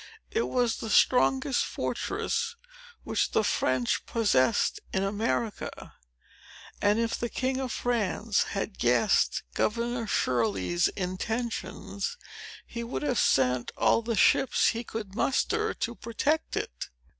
[0.31, 2.55] It was the strongest fortress
[3.03, 5.93] which the French possessed in America;
[6.81, 12.17] and if the king of France had guessed Governor Shirley's intentions,
[12.65, 16.89] he would have sent all the ships he could muster, to protect it."